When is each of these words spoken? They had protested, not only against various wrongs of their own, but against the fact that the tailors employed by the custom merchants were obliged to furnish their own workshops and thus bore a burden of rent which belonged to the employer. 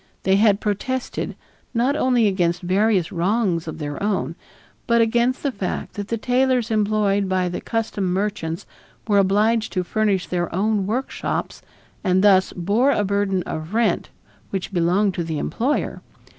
They 0.23 0.37
had 0.37 0.59
protested, 0.59 1.35
not 1.75 1.95
only 1.95 2.25
against 2.27 2.63
various 2.63 3.11
wrongs 3.11 3.67
of 3.67 3.77
their 3.77 4.01
own, 4.01 4.33
but 4.87 4.99
against 4.99 5.43
the 5.43 5.51
fact 5.51 5.93
that 5.93 6.07
the 6.07 6.17
tailors 6.17 6.71
employed 6.71 7.29
by 7.29 7.49
the 7.49 7.61
custom 7.61 8.05
merchants 8.11 8.65
were 9.07 9.19
obliged 9.19 9.71
to 9.73 9.83
furnish 9.83 10.25
their 10.25 10.51
own 10.55 10.87
workshops 10.87 11.61
and 12.03 12.23
thus 12.23 12.51
bore 12.51 12.89
a 12.89 13.03
burden 13.03 13.43
of 13.43 13.75
rent 13.75 14.09
which 14.49 14.73
belonged 14.73 15.13
to 15.13 15.23
the 15.23 15.37
employer. 15.37 16.01